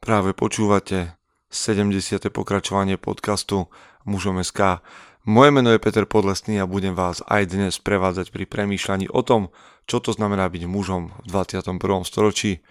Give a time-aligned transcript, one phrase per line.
[0.00, 1.12] Práve počúvate
[1.52, 2.32] 70.
[2.32, 3.68] pokračovanie podcastu
[4.08, 4.80] Mužom SK.
[5.28, 9.52] Moje meno je Peter Podlesný a budem vás aj dnes prevádzať pri premýšľaní o tom,
[9.84, 11.76] čo to znamená byť mužom v 21.
[12.08, 12.64] storočí.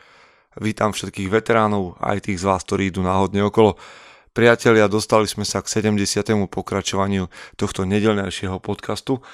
[0.58, 3.78] Vítam všetkých veteránov, aj tých z vás, ktorí idú náhodne okolo.
[4.30, 6.22] Priatelia, dostali sme sa k 70.
[6.54, 9.26] pokračovaniu tohto nedelnejšieho podcastu.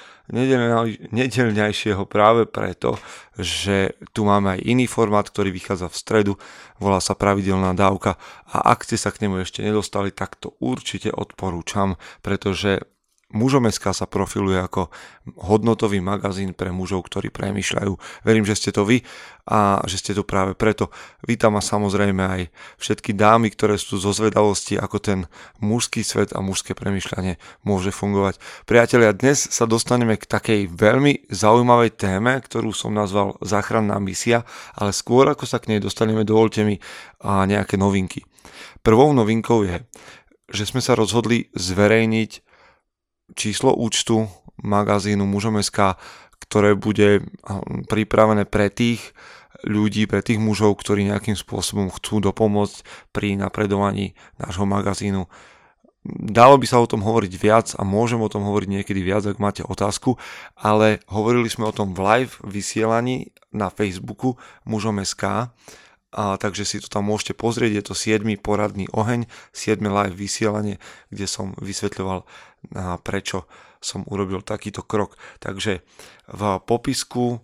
[1.12, 2.96] Nedelnejšieho práve preto,
[3.36, 6.32] že tu máme aj iný formát, ktorý vychádza v stredu,
[6.80, 8.16] volá sa pravidelná dávka
[8.48, 12.80] a ak ste sa k nemu ešte nedostali, tak to určite odporúčam, pretože
[13.26, 14.86] Mužom.sk sa profiluje ako
[15.34, 18.22] hodnotový magazín pre mužov, ktorí premyšľajú.
[18.22, 19.02] Verím, že ste to vy
[19.50, 20.94] a že ste to práve preto.
[21.26, 22.42] Vítam a samozrejme aj
[22.78, 25.20] všetky dámy, ktoré sú zo zvedavosti, ako ten
[25.58, 28.38] mužský svet a mužské premyšľanie môže fungovať.
[28.62, 34.46] Priatelia, dnes sa dostaneme k takej veľmi zaujímavej téme, ktorú som nazval záchranná misia,
[34.78, 36.78] ale skôr ako sa k nej dostaneme, dovolte mi
[37.26, 38.22] nejaké novinky.
[38.86, 39.82] Prvou novinkou je,
[40.46, 42.46] že sme sa rozhodli zverejniť
[43.34, 44.30] číslo účtu
[44.62, 45.98] magazínu Mužom.sk,
[46.46, 47.26] ktoré bude
[47.90, 49.12] pripravené pre tých
[49.66, 55.26] ľudí, pre tých mužov, ktorí nejakým spôsobom chcú dopomôcť pri napredovaní nášho magazínu.
[56.06, 59.42] Dalo by sa o tom hovoriť viac a môžem o tom hovoriť niekedy viac, ak
[59.42, 60.14] máte otázku,
[60.54, 65.50] ale hovorili sme o tom v live vysielaní na Facebooku mužom.sk
[66.14, 68.22] a, takže si to tam môžete pozrieť, je to 7.
[68.38, 69.82] poradný oheň, 7.
[69.82, 70.78] live vysielanie,
[71.10, 72.22] kde som vysvetľoval,
[73.02, 73.50] prečo
[73.82, 75.18] som urobil takýto krok.
[75.38, 75.82] Takže
[76.30, 77.42] v popisku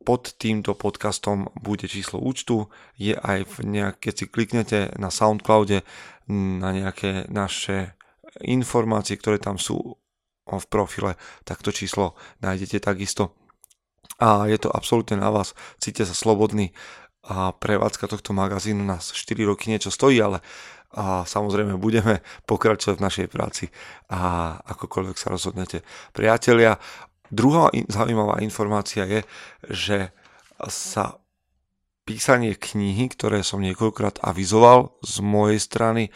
[0.00, 5.84] pod týmto podcastom bude číslo účtu, je aj v nejak, keď si kliknete na Soundcloude
[6.30, 8.00] na nejaké naše
[8.40, 10.00] informácie, ktoré tam sú
[10.48, 13.36] v profile, tak to číslo nájdete takisto.
[14.18, 16.72] A je to absolútne na vás, cíte sa slobodný
[17.24, 20.40] a prevádzka tohto magazínu nás 4 roky niečo stojí, ale
[20.90, 22.18] a samozrejme budeme
[22.50, 23.70] pokračovať v našej práci
[24.10, 25.86] a akokoľvek sa rozhodnete.
[26.10, 26.82] Priatelia,
[27.30, 29.22] druhá zaujímavá informácia je,
[29.70, 29.98] že
[30.66, 31.22] sa
[32.02, 36.10] písanie knihy, ktoré som niekoľkrát avizoval z mojej strany,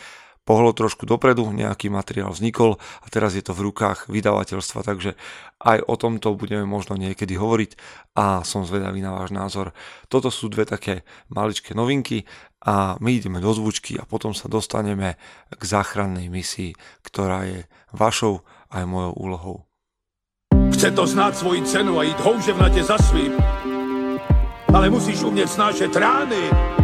[0.44, 5.16] pohlo trošku dopredu, nejaký materiál vznikol a teraz je to v rukách vydavateľstva, takže
[5.64, 7.70] aj o tomto budeme možno niekedy hovoriť
[8.20, 9.72] a som zvedavý na váš názor.
[10.12, 12.28] Toto sú dve také maličké novinky
[12.60, 15.16] a my ideme do zvučky a potom sa dostaneme
[15.48, 17.64] k záchrannej misii, ktorá je
[17.96, 19.56] vašou aj mojou úlohou.
[20.76, 23.32] Chce to znáť svoji cenu a ísť houževnate za svým,
[24.68, 26.83] ale musíš umieť snášať rány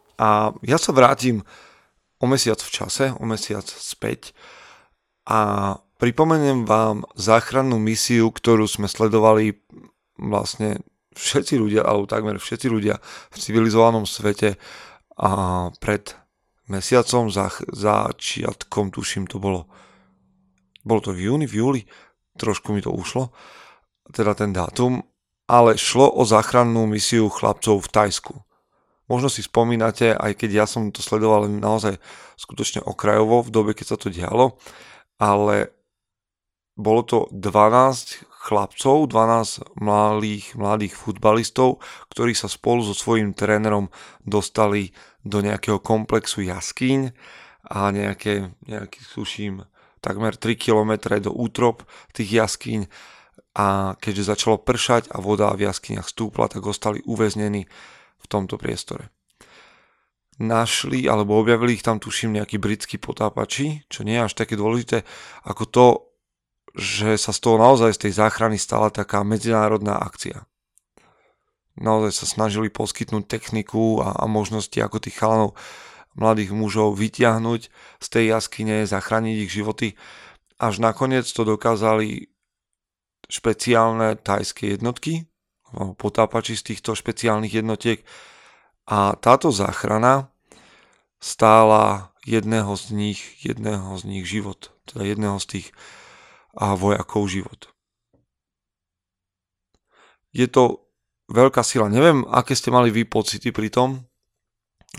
[0.21, 1.41] a ja sa vrátim
[2.21, 4.37] o mesiac v čase, o mesiac späť
[5.25, 9.57] a pripomeniem vám záchrannú misiu, ktorú sme sledovali
[10.21, 10.85] vlastne
[11.17, 13.01] všetci ľudia, alebo takmer všetci ľudia
[13.33, 14.61] v civilizovanom svete
[15.17, 15.31] a
[15.81, 16.13] pred
[16.69, 19.65] mesiacom, za, začiatkom, tuším, to bolo,
[20.85, 21.81] bolo to v júni, v júli,
[22.37, 23.33] trošku mi to ušlo,
[24.13, 25.01] teda ten dátum,
[25.49, 28.33] ale šlo o záchrannú misiu chlapcov v Tajsku.
[29.11, 31.99] Možno si spomínate, aj keď ja som to sledoval naozaj
[32.39, 34.55] skutočne okrajovo v dobe, keď sa to dialo,
[35.19, 35.75] ale
[36.79, 43.91] bolo to 12 chlapcov, 12 mladých, mladých futbalistov, ktorí sa spolu so svojím trénerom
[44.23, 44.95] dostali
[45.27, 47.11] do nejakého komplexu jaskyň
[47.67, 49.67] a nejaké, nejaký, suším,
[49.99, 51.83] takmer 3 km do útrop
[52.15, 52.87] tých jaskyň
[53.59, 57.67] a keďže začalo pršať a voda v jaskyniach stúpla, tak ostali uväznení
[58.31, 59.11] tomto priestore.
[60.39, 65.03] Našli alebo objavili ich tam tuším nejakí britskí potápači, čo nie je až také dôležité
[65.43, 65.87] ako to,
[66.71, 70.47] že sa z toho naozaj z tej záchrany stala taká medzinárodná akcia.
[71.75, 75.55] Naozaj sa snažili poskytnúť techniku a, a možnosti ako tých chalanov
[76.15, 77.61] mladých mužov vyťahnuť
[77.99, 79.95] z tej jaskyne, zachrániť ich životy.
[80.59, 82.31] Až nakoniec to dokázali
[83.31, 85.30] špeciálne tajské jednotky,
[85.73, 88.03] potápači z týchto špeciálnych jednotiek
[88.87, 90.31] a táto záchrana
[91.21, 95.67] stála jedného z nich, jedného z nich život, teda jedného z tých
[96.57, 97.71] vojakov život.
[100.35, 100.87] Je to
[101.31, 101.87] veľká sila.
[101.87, 104.11] Neviem, aké ste mali vy pocity pri tom,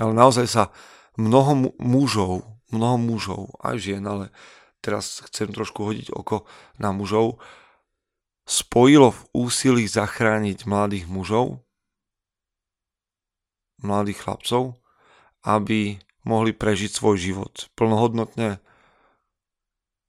[0.01, 0.73] Ale naozaj sa
[1.21, 4.33] mnoho mužov, mnoho mužov, aj žien, ale
[4.81, 6.49] teraz chcem trošku hodiť oko
[6.81, 7.37] na mužov,
[8.47, 11.63] spojilo v úsilí zachrániť mladých mužov,
[13.83, 14.79] mladých chlapcov,
[15.43, 18.63] aby mohli prežiť svoj život plnohodnotne.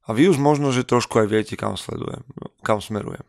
[0.03, 2.21] A vy už možno, že trošku aj viete, kam sledujem,
[2.62, 3.25] kam smerujem.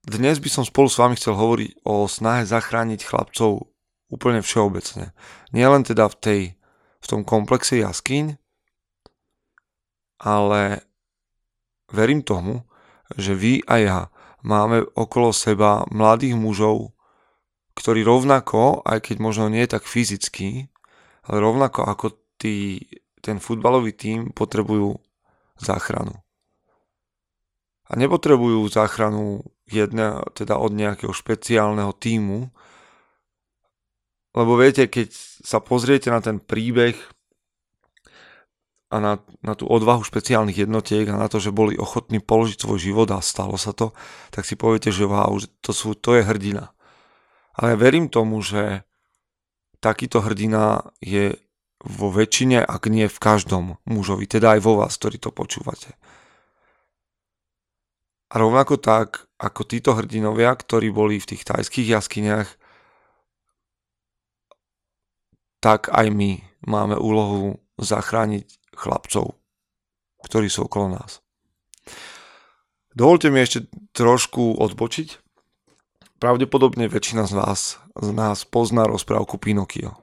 [0.00, 3.68] Dnes by som spolu s vami chcel hovoriť o snahe zachrániť chlapcov
[4.08, 5.12] úplne všeobecne.
[5.52, 6.42] Nielen teda v, tej,
[6.98, 8.40] v tom komplexe jaskyň,
[10.24, 10.82] ale
[11.92, 12.64] verím tomu,
[13.16, 13.98] že vy a ja
[14.46, 16.94] máme okolo seba mladých mužov,
[17.74, 20.68] ktorí rovnako, aj keď možno nie tak fyzicky,
[21.26, 22.84] ale rovnako ako tí,
[23.24, 24.98] ten futbalový tím potrebujú
[25.60, 26.16] záchranu.
[27.90, 32.50] A nepotrebujú záchranu jedne, teda od nejakého špeciálneho týmu,
[34.30, 35.10] lebo viete, keď
[35.42, 36.94] sa pozriete na ten príbeh
[38.90, 42.78] a na, na tú odvahu špeciálnych jednotiek a na to, že boli ochotní položiť svoj
[42.82, 43.94] život a stalo sa to,
[44.34, 46.74] tak si poviete, že wow, to, sú, to je hrdina.
[47.54, 48.82] Ale verím tomu, že
[49.78, 51.38] takýto hrdina je
[51.80, 55.96] vo väčšine, ak nie v každom mužovi, teda aj vo vás, ktorí to počúvate.
[58.30, 62.48] A rovnako tak, ako títo hrdinovia, ktorí boli v tých tajských jaskyniach,
[65.62, 69.34] tak aj my máme úlohu zachrániť chlapcov,
[70.24, 71.24] ktorí sú okolo nás.
[72.92, 73.66] Dovolte mi ešte
[73.96, 75.30] trošku odbočiť
[76.20, 79.96] Pravdepodobne väčšina z vás z nás pozná rozprávku Pinokio.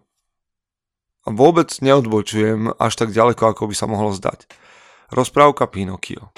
[1.29, 4.49] Vôbec neodbočujem až tak ďaleko, ako by sa mohlo zdať.
[5.13, 6.33] Rozprávka Pinokio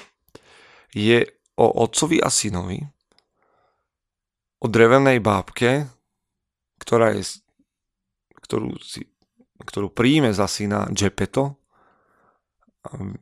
[0.92, 1.24] je
[1.56, 2.83] o otcovi a synovi,
[4.59, 5.88] o drevenej bábke,
[6.83, 7.39] ktorá je,
[8.44, 9.07] ktorú, si,
[9.63, 11.59] ktorú príjme za syna Gepetto,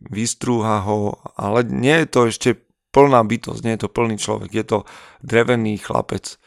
[0.05, 2.49] vystrúha ho, ale nie je to ešte
[2.93, 4.77] plná bytosť, nie je to plný človek, je to
[5.25, 6.37] drevený chlapec,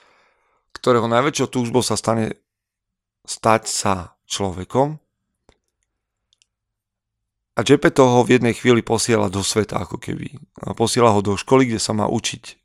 [0.75, 2.39] ktorého najväčšou túžbou sa stane
[3.27, 3.95] stať sa
[4.31, 4.99] človekom.
[7.59, 10.41] A Jeppe toho v jednej chvíli posiela do sveta, ako keby.
[10.79, 12.57] Posiela ho do školy, kde sa má učiť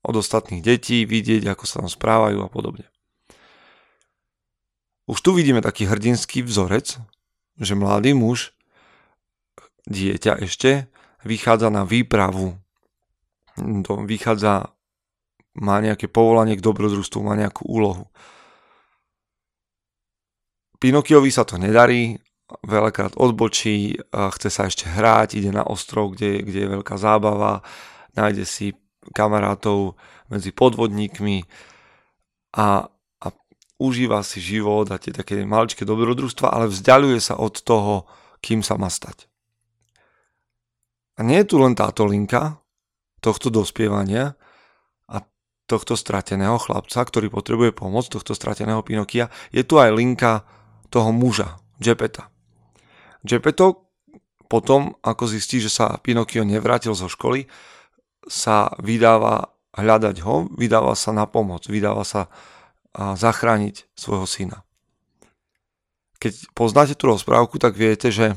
[0.00, 2.88] od ostatných detí, vidieť, ako sa tam správajú a podobne.
[5.08, 7.00] Už tu vidíme taký hrdinský vzorec,
[7.56, 8.52] že mladý muž,
[9.88, 10.92] dieťa ešte,
[11.24, 12.60] vychádza na výpravu.
[14.04, 14.76] Vychádza
[15.56, 18.06] má nejaké povolanie k dobrodružstvu, má nejakú úlohu.
[20.78, 22.20] Pinokiovi sa to nedarí,
[22.62, 27.66] veľakrát odbočí, chce sa ešte hrať, ide na ostrov, kde, kde je veľká zábava,
[28.14, 28.76] nájde si
[29.16, 29.96] kamarátov
[30.28, 31.48] medzi podvodníkmi
[32.54, 32.92] a,
[33.78, 38.06] užíva si život a tie také maličké dobrodružstva, ale vzdialuje sa od toho,
[38.42, 39.30] kým sa má stať.
[41.18, 42.62] A nie je tu len táto linka
[43.18, 44.38] tohto dospievania,
[45.68, 50.48] tohto strateného chlapca, ktorý potrebuje pomoc, tohto strateného Pinokia, je tu aj linka
[50.88, 52.32] toho muža, Geppetta.
[53.20, 53.92] Geppetto
[54.48, 57.44] potom, ako zistí, že sa Pinokio nevrátil zo školy,
[58.24, 62.32] sa vydáva hľadať ho, vydáva sa na pomoc, vydáva sa
[62.94, 64.58] zachrániť svojho syna.
[66.18, 68.34] Keď poznáte tú rozprávku, tak viete, že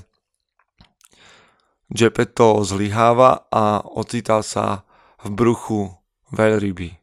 [1.92, 4.88] Geppetto zlyháva a ocitá sa
[5.20, 5.82] v bruchu
[6.32, 7.02] veľryby.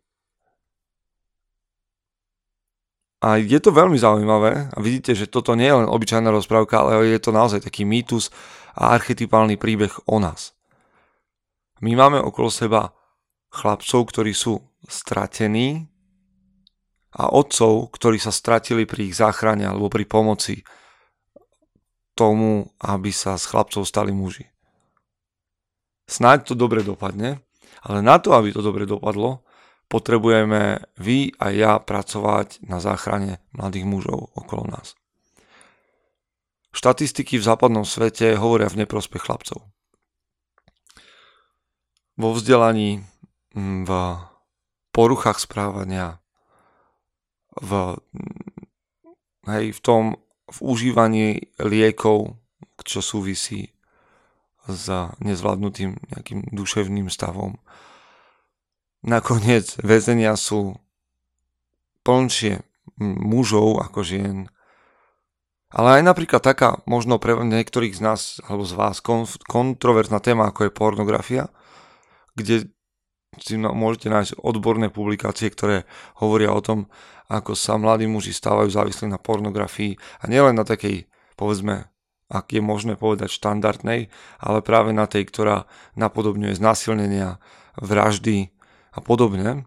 [3.18, 7.10] A je to veľmi zaujímavé a vidíte, že toto nie je len obyčajná rozprávka, ale
[7.10, 8.30] je to naozaj taký mýtus
[8.78, 10.54] a archetypálny príbeh o nás.
[11.82, 12.94] My máme okolo seba
[13.50, 15.90] chlapcov, ktorí sú stratení
[17.16, 20.60] a otcov, ktorí sa stratili pri ich záchrane alebo pri pomoci
[22.12, 24.50] tomu, aby sa z chlapcov stali muži.
[26.08, 27.38] Snáď to dobre dopadne,
[27.84, 29.46] ale na to, aby to dobre dopadlo,
[29.88, 34.98] potrebujeme vy a ja pracovať na záchrane mladých mužov okolo nás.
[36.76, 39.64] Štatistiky v západnom svete hovoria v neprospech chlapcov.
[42.18, 43.06] Vo vzdelaní,
[43.54, 43.90] v
[44.92, 46.20] poruchách správania,
[47.58, 47.98] v,
[49.50, 50.02] hej, v tom
[50.48, 51.28] v užívaní
[51.60, 52.40] liekov,
[52.80, 53.68] čo súvisí
[54.64, 54.88] s
[55.20, 57.60] nezvládnutým nejakým duševným stavom,
[59.06, 60.74] Nakoniec väzenia sú
[62.02, 62.66] plnšie
[62.98, 64.50] mužov ako žien.
[65.70, 68.98] Ale aj napríklad taká, možno pre niektorých z nás alebo z vás
[69.46, 71.44] kontroverzná téma, ako je pornografia,
[72.34, 72.72] kde
[73.36, 75.84] si môžete nájsť odborné publikácie, ktoré
[76.16, 76.88] hovoria o tom,
[77.28, 81.04] ako sa mladí muži stávajú závislí na pornografii a nielen na takej,
[81.36, 81.92] povedzme,
[82.28, 84.08] ak je možné povedať štandardnej,
[84.40, 87.40] ale práve na tej, ktorá napodobňuje znásilnenia,
[87.76, 88.52] vraždy
[88.92, 89.64] a podobne.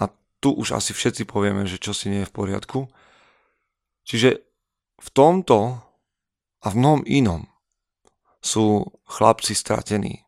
[0.00, 0.08] A
[0.40, 2.88] tu už asi všetci povieme, že čo si nie je v poriadku.
[4.08, 4.40] Čiže
[4.96, 5.76] v tomto
[6.62, 7.44] a v mnohom inom
[8.40, 10.24] sú chlapci stratení.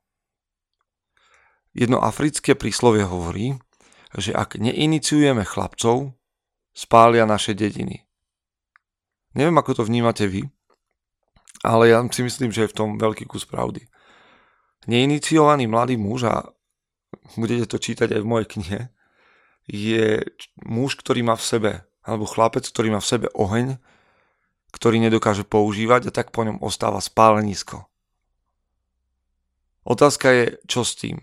[1.74, 3.58] Jedno africké príslovie hovorí,
[4.14, 6.14] že ak neiniciujeme chlapcov,
[6.70, 8.06] spália naše dediny.
[9.34, 10.46] Neviem, ako to vnímate vy,
[11.66, 13.90] ale ja si myslím, že je v tom veľký kus pravdy.
[14.86, 16.46] Neiniciovaný mladý muž, a
[17.34, 18.80] budete to čítať aj v mojej knihe,
[19.66, 20.22] je
[20.62, 21.72] muž, ktorý má v sebe,
[22.06, 23.82] alebo chlapec, ktorý má v sebe oheň,
[24.70, 27.90] ktorý nedokáže používať a tak po ňom ostáva spálenisko.
[29.82, 31.18] Otázka je, čo s tým?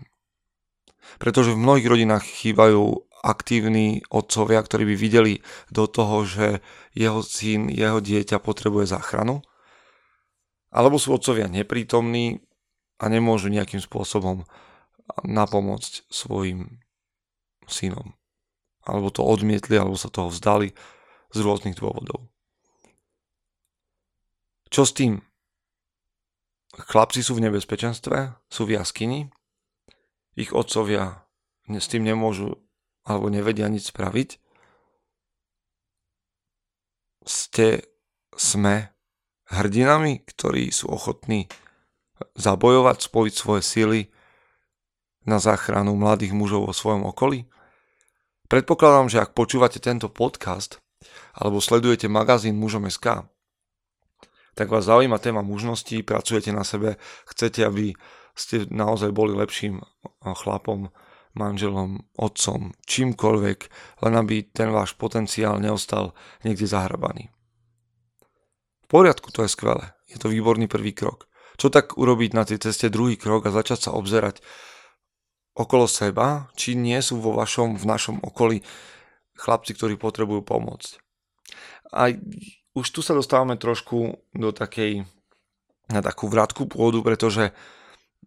[1.18, 5.34] Pretože v mnohých rodinách chýbajú aktívni otcovia, ktorí by videli
[5.70, 6.46] do toho, že
[6.92, 9.46] jeho syn, jeho dieťa potrebuje záchranu.
[10.74, 12.42] Alebo sú otcovia neprítomní
[12.98, 14.42] a nemôžu nejakým spôsobom
[15.22, 16.82] napomôcť svojim
[17.70, 18.18] synom.
[18.82, 20.74] Alebo to odmietli, alebo sa toho vzdali
[21.30, 22.26] z rôznych dôvodov.
[24.72, 25.22] Čo s tým?
[26.72, 29.28] Chlapci sú v nebezpečenstve, sú v jaskyni,
[30.36, 31.24] ich otcovia
[31.68, 32.58] s tým nemôžu
[33.02, 34.38] alebo nevedia nič spraviť.
[37.22, 37.86] Ste,
[38.34, 38.90] sme
[39.52, 41.46] hrdinami, ktorí sú ochotní
[42.34, 44.00] zabojovať, spojiť svoje sily
[45.28, 47.46] na záchranu mladých mužov vo svojom okolí?
[48.50, 50.82] Predpokladám, že ak počúvate tento podcast
[51.32, 53.26] alebo sledujete magazín Mužom.sk,
[54.52, 57.96] tak vás zaujíma téma mužnosti, pracujete na sebe, chcete, aby
[58.32, 59.84] ste naozaj boli lepším
[60.24, 60.92] chlapom,
[61.32, 63.58] manželom, otcom, čímkoľvek,
[64.04, 66.12] len aby ten váš potenciál neostal
[66.44, 67.32] niekde zahrabaný.
[68.84, 69.96] V poriadku, to je skvelé.
[70.12, 71.28] Je to výborný prvý krok.
[71.56, 74.44] Čo tak urobiť na tej ceste druhý krok a začať sa obzerať
[75.56, 78.60] okolo seba, či nie sú vo vašom, v našom okolí
[79.36, 81.00] chlapci, ktorí potrebujú pomôcť.
[81.92, 82.12] A
[82.72, 85.04] už tu sa dostávame trošku do takej,
[85.92, 87.52] na takú vratku pôdu, pretože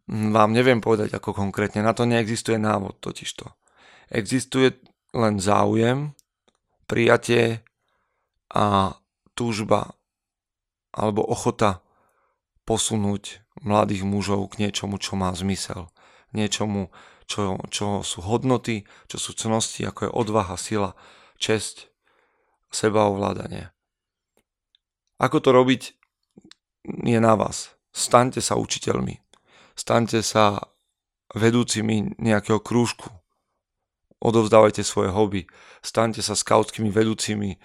[0.06, 1.82] vám neviem povedať ako konkrétne.
[1.82, 3.50] Na to neexistuje návod totižto.
[4.14, 4.78] Existuje
[5.18, 6.14] len záujem,
[6.86, 7.66] prijatie
[8.54, 8.98] a
[9.34, 9.98] túžba
[10.94, 11.82] alebo ochota
[12.64, 15.90] posunúť mladých mužov k niečomu, čo má zmysel.
[16.32, 16.94] Niečomu,
[17.26, 20.94] čo, čo sú hodnoty, čo sú cnosti, ako je odvaha, sila,
[21.42, 21.90] česť,
[22.70, 23.74] sebaovládanie.
[25.18, 25.96] Ako to robiť,
[26.86, 27.74] je na vás.
[27.96, 29.25] Staňte sa učiteľmi
[29.76, 30.72] staňte sa
[31.36, 33.12] vedúcimi nejakého krúžku.
[34.24, 35.42] Odovzdávajte svoje hobby,
[35.84, 37.60] staňte sa skautskými vedúcimi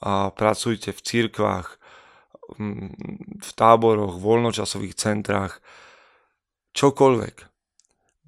[0.00, 1.76] a pracujte v cirkvách,
[3.38, 5.62] v táboroch, voľnočasových centrách,
[6.74, 7.36] čokoľvek.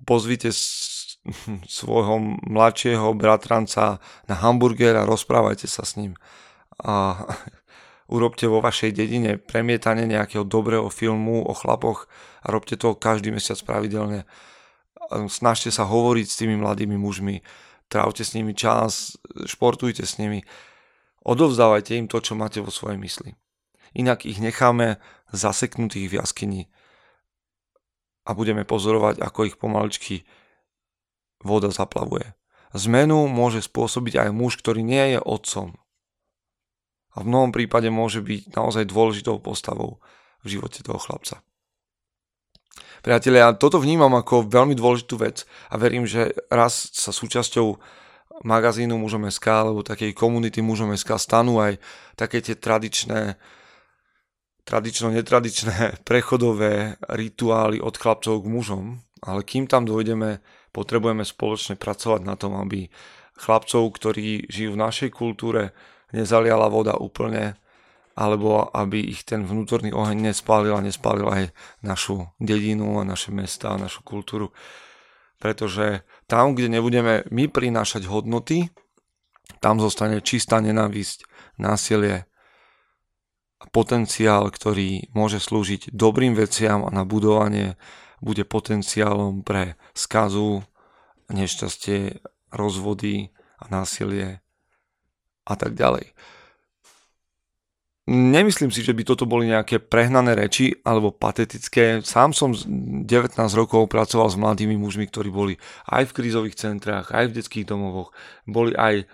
[0.07, 0.55] Pozvite
[1.79, 3.99] svojho mladšieho bratranca
[4.31, 6.15] na hamburger a rozprávajte sa s ním.
[6.83, 7.27] A
[8.12, 12.04] urobte vo vašej dedine premietanie nejakého dobrého filmu o chlapoch
[12.45, 14.28] a robte to každý mesiac pravidelne.
[15.33, 17.40] Snažte sa hovoriť s tými mladými mužmi,
[17.88, 19.16] trávte s nimi čas,
[19.49, 20.45] športujte s nimi,
[21.25, 23.33] odovzdávajte im to, čo máte vo svojej mysli.
[23.97, 25.00] Inak ich necháme
[25.33, 26.62] zaseknutých v jaskyni
[28.28, 30.25] a budeme pozorovať, ako ich pomaličky
[31.42, 32.33] voda zaplavuje.
[32.73, 35.76] Zmenu môže spôsobiť aj muž, ktorý nie je otcom,
[37.12, 40.00] a v mnohom prípade môže byť naozaj dôležitou postavou
[40.42, 41.45] v živote toho chlapca.
[43.02, 47.76] Priatelia, ja toto vnímam ako veľmi dôležitú vec a verím, že raz sa súčasťou
[48.47, 51.83] magazínu Mužom SK alebo takej komunity Mužom SK stanú aj
[52.14, 53.37] také tie tradičné
[54.62, 55.76] tradično-netradičné
[56.09, 60.38] prechodové rituály od chlapcov k mužom, ale kým tam dojdeme,
[60.71, 62.87] potrebujeme spoločne pracovať na tom, aby
[63.38, 65.75] chlapcov, ktorí žijú v našej kultúre,
[66.12, 67.57] nezaliala voda úplne,
[68.12, 71.45] alebo aby ich ten vnútorný oheň nespálil a nespálil aj
[71.81, 74.52] našu dedinu a naše mesta a našu kultúru.
[75.40, 78.71] Pretože tam, kde nebudeme my prinášať hodnoty,
[79.59, 81.26] tam zostane čistá nenávisť,
[81.59, 82.28] násilie
[83.62, 87.78] a potenciál, ktorý môže slúžiť dobrým veciam a na budovanie
[88.23, 90.62] bude potenciálom pre skazu,
[91.31, 92.23] nešťastie,
[92.54, 94.42] rozvody a násilie
[95.46, 96.12] a tak ďalej.
[98.02, 102.02] Nemyslím si, že by toto boli nejaké prehnané reči alebo patetické.
[102.02, 103.06] Sám som 19
[103.54, 105.54] rokov pracoval s mladými mužmi, ktorí boli
[105.87, 108.11] aj v krízových centrách, aj v detských domovoch,
[108.42, 109.06] boli aj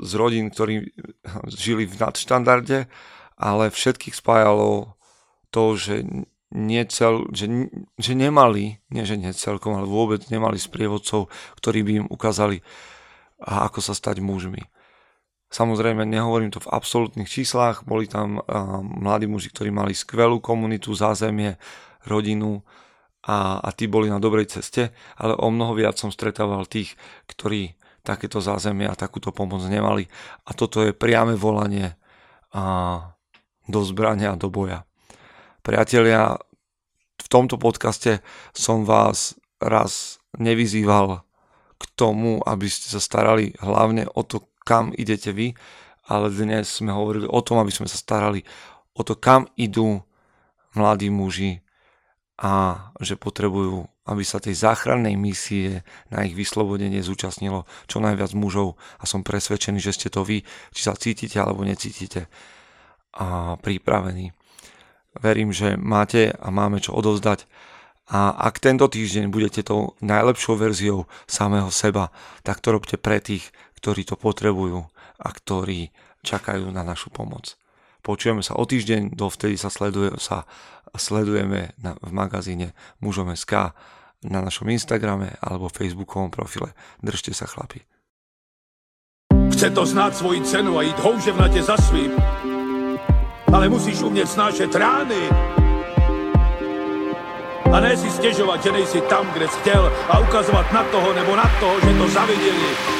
[0.00, 0.94] z rodín, ktorí
[1.66, 2.86] žili v nadštandarde,
[3.34, 4.94] ale všetkých spájalo
[5.50, 6.06] to, že,
[6.50, 7.46] nie cel, že,
[7.98, 12.62] že nemali, nie že nie celkom, ale vôbec nemali sprievodcov, ktorí by im ukázali,
[13.42, 14.62] ako sa stať mužmi.
[15.50, 20.94] Samozrejme, nehovorím to v absolútnych číslach, boli tam uh, mladí muži, ktorí mali skvelú komunitu,
[20.94, 21.58] zázemie,
[22.06, 22.62] rodinu
[23.26, 26.94] a, a tí boli na dobrej ceste, ale o mnoho viac som stretával tých,
[27.26, 30.08] ktorí takéto zázemie a takúto pomoc nemali.
[30.48, 31.98] A toto je priame volanie
[32.54, 33.12] a,
[33.68, 34.88] do zbrania a do boja.
[35.60, 36.40] Priatelia,
[37.20, 38.24] v tomto podcaste
[38.56, 41.20] som vás raz nevyzýval
[41.76, 45.56] k tomu, aby ste sa starali hlavne o to, kam idete vy,
[46.10, 48.42] ale dnes sme hovorili o tom, aby sme sa starali
[48.96, 50.02] o to, kam idú
[50.74, 51.62] mladí muži
[52.40, 58.80] a že potrebujú, aby sa tej záchrannej misie na ich vyslobodenie zúčastnilo čo najviac mužov
[58.96, 62.32] a som presvedčený, že ste to vy, či sa cítite alebo necítite
[63.12, 64.32] a pripravení.
[65.20, 67.44] Verím, že máte a máme čo odovzdať
[68.10, 72.10] a ak tento týždeň budete tou najlepšou verziou samého seba,
[72.42, 74.84] tak to robte pre tých, ktorí to potrebujú
[75.18, 75.88] a ktorí
[76.20, 77.56] čakajú na našu pomoc.
[78.00, 80.48] Počujeme sa o týždeň, dovtedy sa, sleduje, sa
[80.96, 83.76] sledujeme na, v magazíne mužom.sk
[84.24, 86.76] na našom Instagrame alebo Facebookovom profile.
[87.00, 87.84] Držte sa chlapi.
[89.52, 92.12] Chce to znát svoji cenu a jít houževnatě za svým.
[93.52, 95.28] Ale musíš umět snášet rány.
[97.72, 101.36] A ne si stěžovat, že nejsi tam, kde jsi chtěl a ukazovat na toho nebo
[101.36, 102.99] na toho, že to zaviděli